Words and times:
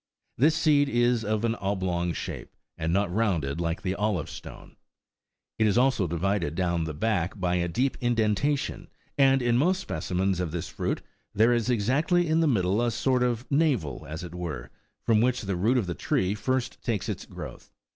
This 0.39 0.55
seed 0.55 0.89
is 0.89 1.23
of 1.23 1.45
an 1.45 1.53
oblong 1.53 2.11
shape, 2.13 2.49
and 2.75 2.91
not 2.91 3.13
rounded 3.13 3.61
like 3.61 3.83
the 3.83 3.93
olive 3.93 4.31
stone. 4.31 4.75
It 5.59 5.67
is 5.67 5.77
also 5.77 6.07
divided 6.07 6.55
down 6.55 6.85
the 6.85 6.95
back 6.95 7.39
by 7.39 7.57
a 7.57 7.67
deep 7.67 7.97
indentation, 8.01 8.87
and 9.15 9.43
in 9.43 9.57
most 9.59 9.79
specimens 9.79 10.39
of 10.39 10.49
this 10.49 10.69
fruit 10.69 11.03
there 11.35 11.53
is 11.53 11.69
exactly 11.69 12.27
in 12.27 12.39
the 12.39 12.47
middle 12.47 12.81
a 12.81 12.89
sort 12.89 13.21
of 13.21 13.45
navel, 13.51 14.07
as 14.09 14.23
it 14.23 14.33
were, 14.33 14.71
from 15.05 15.21
which 15.21 15.41
the 15.43 15.55
root 15.55 15.77
of 15.77 15.85
the 15.85 15.93
tree 15.93 16.33
first 16.33 16.81
takes 16.81 17.07
its 17.07 17.27
growth. 17.27 17.69